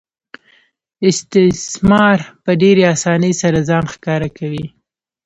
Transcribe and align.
استثمار 1.09 2.17
په 2.43 2.51
ډېرې 2.61 2.83
اسانۍ 2.95 3.33
سره 3.41 3.59
ځان 3.69 3.85
ښکاره 3.93 4.29
کوي 4.37 4.65